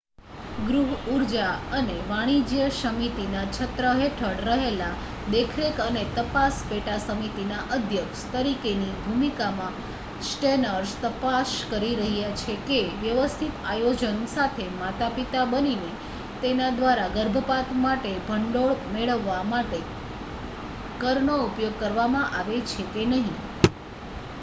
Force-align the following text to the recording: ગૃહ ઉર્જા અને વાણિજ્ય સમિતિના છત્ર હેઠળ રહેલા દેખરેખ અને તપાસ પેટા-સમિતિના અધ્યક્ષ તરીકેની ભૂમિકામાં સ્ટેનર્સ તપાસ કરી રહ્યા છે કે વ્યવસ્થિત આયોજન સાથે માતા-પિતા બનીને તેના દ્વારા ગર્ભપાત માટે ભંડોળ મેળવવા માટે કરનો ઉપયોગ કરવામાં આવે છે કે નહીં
ગૃહ 0.61 0.77
ઉર્જા 1.09 1.49
અને 1.71 1.95
વાણિજ્ય 2.05 2.67
સમિતિના 2.75 3.49
છત્ર 3.49 3.85
હેઠળ 3.97 4.39
રહેલા 4.45 4.93
દેખરેખ 5.29 5.81
અને 5.83 6.03
તપાસ 6.15 6.55
પેટા-સમિતિના 6.67 7.67
અધ્યક્ષ 7.75 8.23
તરીકેની 8.31 8.95
ભૂમિકામાં 9.01 9.75
સ્ટેનર્સ 10.23 10.91
તપાસ 11.03 11.51
કરી 11.69 11.93
રહ્યા 11.99 12.33
છે 12.39 12.55
કે 12.65 12.79
વ્યવસ્થિત 12.99 13.55
આયોજન 13.67 14.17
સાથે 14.31 14.65
માતા-પિતા 14.77 15.45
બનીને 15.47 15.91
તેના 16.41 16.71
દ્વારા 16.77 17.09
ગર્ભપાત 17.15 17.67
માટે 17.79 18.15
ભંડોળ 18.27 18.75
મેળવવા 18.91 19.41
માટે 19.47 19.79
કરનો 20.99 21.35
ઉપયોગ 21.45 21.75
કરવામાં 21.81 22.29
આવે 22.35 22.57
છે 22.69 22.83
કે 22.91 23.03
નહીં 23.07 23.29